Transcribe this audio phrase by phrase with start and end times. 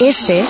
[0.00, 0.44] Este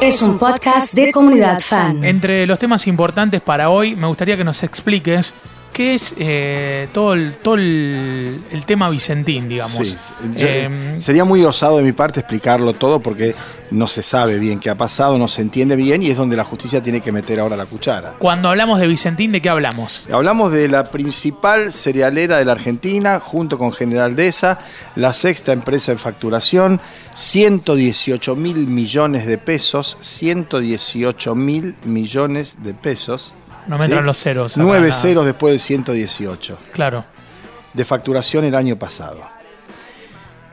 [0.00, 2.04] es un podcast de comunidad fan.
[2.04, 5.34] Entre los temas importantes para hoy, me gustaría que nos expliques
[5.74, 9.76] qué es eh, todo, el, todo el, el tema Vicentín, digamos.
[9.86, 13.34] Sí, yo- Eh, sería muy osado de mi parte explicarlo todo porque
[13.70, 16.44] no se sabe bien qué ha pasado, no se entiende bien y es donde la
[16.44, 18.14] justicia tiene que meter ahora la cuchara.
[18.18, 20.06] cuando hablamos de Vicentín, ¿de qué hablamos?
[20.12, 24.58] Hablamos de la principal cerealera de la Argentina, junto con General Deza,
[24.94, 26.80] la sexta empresa en facturación,
[27.14, 33.34] 118 mil millones de pesos, 118 mil millones de pesos.
[33.66, 34.56] No me entran los ceros.
[34.56, 37.04] Nueve ceros después de 118 Claro.
[37.72, 39.22] de facturación el año pasado.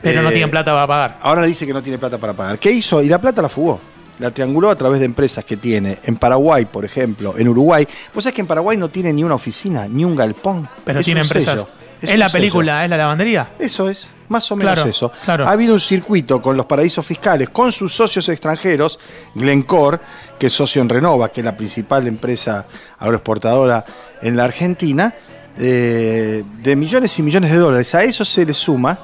[0.01, 1.19] Pero no Eh, tienen plata para pagar.
[1.21, 2.57] Ahora dice que no tiene plata para pagar.
[2.57, 3.01] ¿Qué hizo?
[3.03, 3.79] Y la plata la fugó.
[4.19, 7.87] La trianguló a través de empresas que tiene en Paraguay, por ejemplo, en Uruguay.
[8.13, 10.67] ¿Vos sabés que en Paraguay no tiene ni una oficina, ni un galpón?
[10.83, 11.59] Pero Es tiene empresas.
[11.61, 11.69] sello.
[12.01, 12.39] ¿Es, la sello.
[12.41, 12.83] película?
[12.83, 13.49] ¿Es la lavandería?
[13.59, 15.11] Eso es, más o menos Claro, eso.
[15.23, 15.47] claro.
[15.47, 18.99] Ha habido un circuito con los paraísos fiscales, con sus socios extranjeros,
[19.35, 19.99] Glencore,
[20.39, 22.65] que es socio en Renova, que es la principal empresa
[22.99, 23.83] agroexportadora
[24.21, 25.13] en la Argentina,
[25.57, 27.93] eh, de millones y millones de dólares.
[27.95, 28.97] A eso se le suma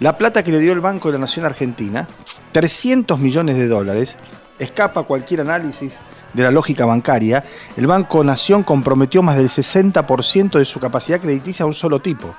[0.00, 2.06] la plata que le dio el Banco de la Nación Argentina,
[2.52, 4.16] 300 millones de dólares,
[4.58, 6.00] escapa cualquier análisis
[6.32, 7.44] de la lógica bancaria,
[7.76, 12.34] el Banco Nación comprometió más del 60% de su capacidad crediticia a un solo tipo.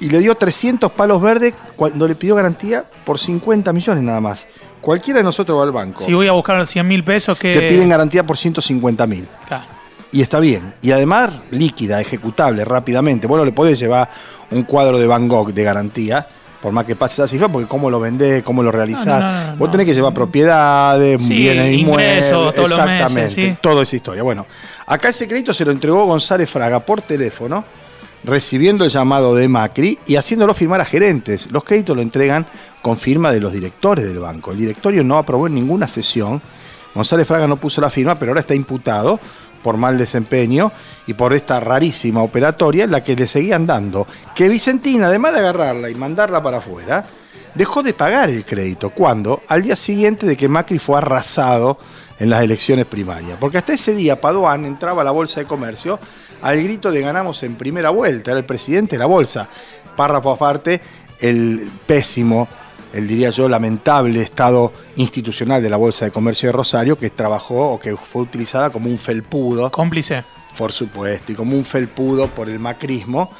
[0.00, 4.46] Y le dio 300 palos verdes cuando le pidió garantía por 50 millones nada más.
[4.80, 6.00] Cualquiera de nosotros va al banco.
[6.00, 7.52] Si voy a buscar 100 mil pesos, que.
[7.52, 9.26] Te piden garantía por 150 mil.
[9.48, 9.64] Claro.
[10.12, 10.74] Y está bien.
[10.82, 13.26] Y además líquida, ejecutable rápidamente.
[13.26, 14.08] Bueno, le podés llevar
[14.50, 16.26] un cuadro de Van Gogh de garantía,
[16.60, 19.06] por más que pase esa cifra, porque cómo lo vendés, cómo lo realizás.
[19.06, 22.08] No, no, no, no, Vos tenés que llevar propiedades, Sí, bienes inmuebles.
[22.26, 23.56] ingresos todos los meses, exactamente, sí.
[23.60, 24.22] toda esa historia.
[24.22, 24.46] Bueno,
[24.86, 27.64] acá ese crédito se lo entregó González Fraga por teléfono,
[28.24, 31.50] recibiendo el llamado de Macri y haciéndolo firmar a gerentes.
[31.52, 32.46] Los créditos lo entregan
[32.82, 34.50] con firma de los directores del banco.
[34.50, 36.42] El directorio no aprobó en ninguna sesión.
[36.98, 39.20] González Fraga no puso la firma, pero ahora está imputado
[39.62, 40.72] por mal desempeño
[41.06, 44.06] y por esta rarísima operatoria en la que le seguían dando.
[44.34, 47.04] Que Vicentina, además de agarrarla y mandarla para afuera,
[47.54, 48.90] dejó de pagar el crédito.
[48.90, 49.42] ¿Cuándo?
[49.46, 51.78] Al día siguiente de que Macri fue arrasado
[52.18, 53.38] en las elecciones primarias.
[53.38, 56.00] Porque hasta ese día Padoan entraba a la Bolsa de Comercio
[56.42, 59.48] al grito de ganamos en primera vuelta, era el presidente de la Bolsa.
[59.96, 60.80] Párrafo aparte,
[61.20, 62.48] el pésimo,
[62.92, 67.72] el diría yo, lamentable estado institucional de la Bolsa de Comercio de Rosario, que trabajó
[67.72, 70.24] o que fue utilizada como un felpudo Cómplice.
[70.56, 73.30] por supuesto, y como un felpudo por el macrismo,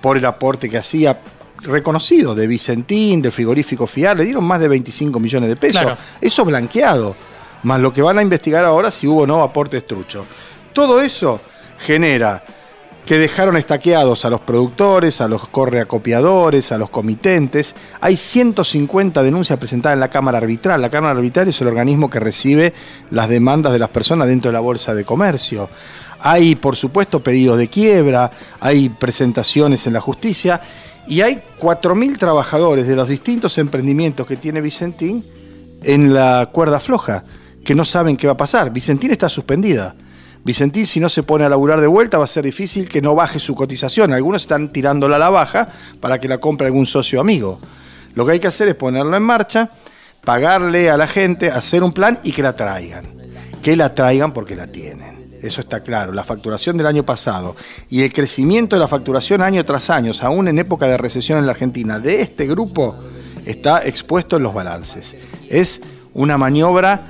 [0.00, 1.20] por el aporte que hacía
[1.62, 5.82] reconocido de Vicentín, del frigorífico Fiar, le dieron más de 25 millones de pesos.
[5.82, 5.98] Claro.
[6.20, 7.14] Eso blanqueado,
[7.62, 10.24] más lo que van a investigar ahora si hubo o no aportes trucho.
[10.72, 11.40] Todo eso
[11.78, 12.42] genera
[13.04, 17.74] que dejaron estaqueados a los productores, a los correacopiadores, a los comitentes.
[18.00, 20.80] Hay 150 denuncias presentadas en la Cámara Arbitral.
[20.80, 22.72] La Cámara Arbitral es el organismo que recibe
[23.10, 25.68] las demandas de las personas dentro de la Bolsa de Comercio.
[26.20, 30.60] Hay, por supuesto, pedidos de quiebra, hay presentaciones en la justicia
[31.06, 35.24] y hay 4.000 trabajadores de los distintos emprendimientos que tiene Vicentín
[35.82, 37.24] en la cuerda floja,
[37.64, 38.70] que no saben qué va a pasar.
[38.70, 39.94] Vicentín está suspendida.
[40.42, 43.14] Vicentín, si no se pone a laburar de vuelta, va a ser difícil que no
[43.14, 44.12] baje su cotización.
[44.12, 45.68] Algunos están tirándola a la baja
[46.00, 47.60] para que la compre algún socio amigo.
[48.14, 49.70] Lo que hay que hacer es ponerlo en marcha,
[50.24, 53.06] pagarle a la gente, hacer un plan y que la traigan.
[53.62, 55.38] Que la traigan porque la tienen.
[55.42, 56.12] Eso está claro.
[56.12, 57.56] La facturación del año pasado
[57.88, 61.46] y el crecimiento de la facturación año tras año, aún en época de recesión en
[61.46, 62.96] la Argentina, de este grupo,
[63.44, 65.16] está expuesto en los balances.
[65.48, 65.80] Es
[66.12, 67.06] una maniobra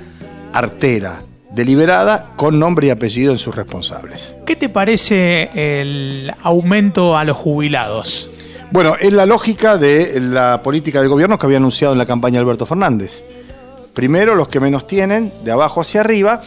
[0.53, 4.35] artera, deliberada, con nombre y apellido en sus responsables.
[4.45, 8.29] ¿Qué te parece el aumento a los jubilados?
[8.71, 12.39] Bueno, es la lógica de la política del gobierno que había anunciado en la campaña
[12.39, 13.23] Alberto Fernández.
[13.93, 16.39] Primero los que menos tienen, de abajo hacia arriba,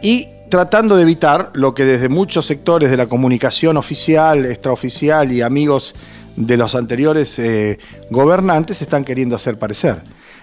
[0.00, 5.40] y tratando de evitar lo que desde muchos sectores de la comunicación oficial, extraoficial y
[5.40, 5.94] amigos
[6.36, 7.78] de los anteriores eh,
[8.10, 10.02] gobernantes están queriendo hacer parecer.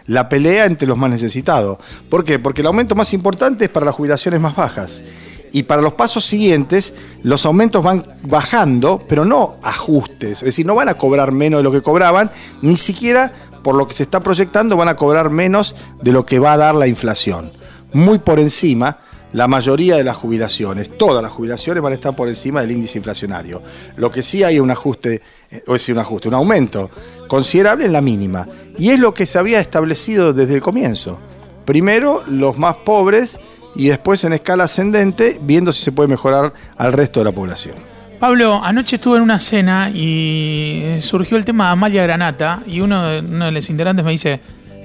[0.09, 1.77] La pelea entre los más necesitados.
[2.09, 2.39] ¿Por qué?
[2.39, 5.03] Porque el aumento más importante es para las jubilaciones más bajas.
[5.51, 10.39] Y para los pasos siguientes, los aumentos van bajando, pero no ajustes.
[10.39, 12.31] Es decir, no van a cobrar menos de lo que cobraban,
[12.63, 13.31] ni siquiera
[13.63, 16.57] por lo que se está proyectando van a cobrar menos de lo que va a
[16.57, 17.51] dar la inflación.
[17.93, 18.97] Muy por encima,
[19.31, 22.97] la mayoría de las jubilaciones, todas las jubilaciones van a estar por encima del índice
[22.97, 23.61] inflacionario.
[23.97, 25.21] Lo que sí hay un ajuste,
[25.67, 26.89] o es decir, un ajuste, un aumento
[27.27, 28.47] considerable en la mínima.
[28.77, 31.19] Y es lo que se había establecido desde el comienzo.
[31.65, 33.37] Primero los más pobres
[33.75, 37.75] y después en escala ascendente, viendo si se puede mejorar al resto de la población.
[38.19, 43.19] Pablo, anoche estuve en una cena y surgió el tema de Amalia Granata y uno
[43.19, 44.41] uno de los integrantes me dice,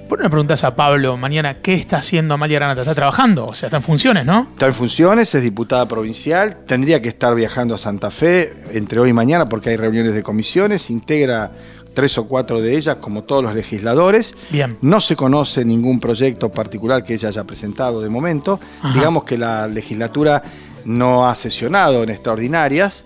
[0.08, 2.82] ¿Por le preguntas a Pablo mañana qué está haciendo Amalia Granata?
[2.82, 3.46] ¿Está trabajando?
[3.46, 4.48] O sea, está en funciones, ¿no?
[4.52, 9.10] Está en funciones, es diputada provincial, tendría que estar viajando a Santa Fe entre hoy
[9.10, 11.52] y mañana porque hay reuniones de comisiones, integra
[11.94, 14.34] tres o cuatro de ellas como todos los legisladores.
[14.50, 14.76] Bien.
[14.82, 18.60] No se conoce ningún proyecto particular que ella haya presentado de momento.
[18.82, 18.92] Ajá.
[18.92, 20.42] Digamos que la legislatura
[20.84, 23.04] no ha sesionado en extraordinarias.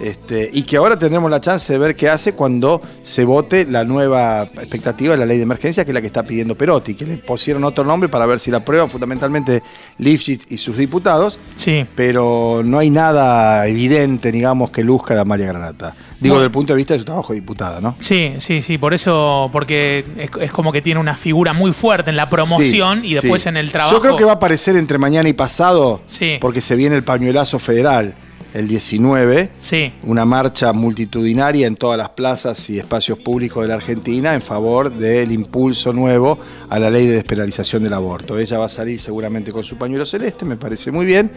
[0.00, 3.84] Este, y que ahora tendremos la chance de ver qué hace cuando se vote la
[3.84, 7.04] nueva expectativa de la ley de emergencia, que es la que está pidiendo Perotti, que
[7.04, 9.62] le pusieron otro nombre para ver si la aprueban fundamentalmente
[9.98, 11.84] Lifshitz y sus diputados, Sí.
[11.94, 15.94] pero no hay nada evidente, digamos, que luzca de Amalia Granata.
[16.18, 16.34] Digo, Bueno.
[16.36, 17.94] desde el punto de vista de su trabajo de diputada, ¿no?
[17.98, 22.08] Sí, sí, sí, por eso, porque es, es como que tiene una figura muy fuerte
[22.10, 23.48] en la promoción Sí, y después sí.
[23.50, 23.94] en el trabajo.
[23.96, 26.38] Yo creo que va a aparecer entre mañana y pasado, Sí.
[26.40, 28.14] porque se viene el pañuelazo federal
[28.54, 29.50] el 19.
[29.58, 34.42] Sí, una marcha multitudinaria en todas las plazas y espacios públicos de la Argentina en
[34.42, 36.38] favor del impulso nuevo
[36.68, 38.38] a la ley de despenalización del aborto.
[38.38, 41.30] Ella va a salir seguramente con su pañuelo celeste, me parece muy bien,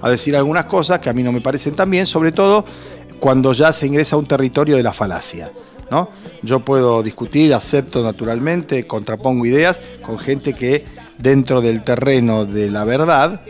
[0.00, 2.64] a decir algunas cosas que a mí no me parecen tan bien, sobre todo
[3.18, 5.50] cuando ya se ingresa a un territorio de la falacia.
[5.90, 6.10] ¿no?
[6.42, 10.84] Yo puedo discutir, acepto naturalmente, contrapongo ideas con gente que
[11.18, 13.42] dentro del terreno de la verdad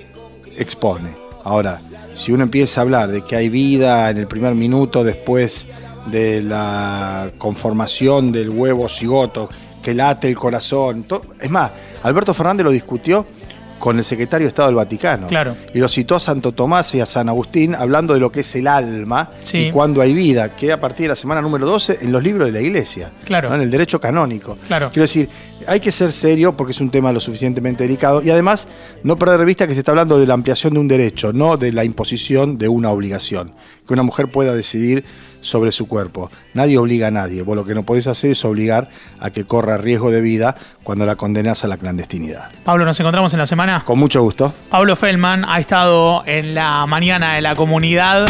[0.56, 1.19] expone.
[1.44, 1.80] Ahora,
[2.14, 5.66] si uno empieza a hablar de que hay vida en el primer minuto después
[6.06, 9.48] de la conformación del huevo cigoto,
[9.82, 11.06] que late el corazón,
[11.40, 11.70] es más,
[12.02, 13.26] Alberto Fernández lo discutió
[13.78, 15.26] con el secretario de Estado del Vaticano.
[15.26, 15.56] Claro.
[15.72, 18.54] Y lo citó a Santo Tomás y a San Agustín hablando de lo que es
[18.54, 19.56] el alma Sí.
[19.68, 22.46] y cuando hay vida, que a partir de la semana número 12 en los libros
[22.46, 23.48] de la iglesia, Claro.
[23.48, 23.54] ¿no?
[23.54, 24.58] en el derecho canónico.
[24.68, 24.90] Claro.
[24.90, 25.30] Quiero decir,
[25.66, 28.68] hay que ser serio porque es un tema lo suficientemente delicado y además
[29.02, 31.56] no perder de vista que se está hablando de la ampliación de un derecho, no
[31.56, 33.54] de la imposición de una obligación.
[33.86, 35.04] Que una mujer pueda decidir
[35.40, 36.30] sobre su cuerpo.
[36.54, 37.42] Nadie obliga a nadie.
[37.42, 41.06] Vos lo que no podés hacer es obligar a que corra riesgo de vida cuando
[41.06, 42.50] la condenas a la clandestinidad.
[42.64, 43.82] Pablo, nos encontramos en la semana.
[43.84, 44.52] Con mucho gusto.
[44.70, 48.28] Pablo Feldman ha estado en la mañana de la comunidad.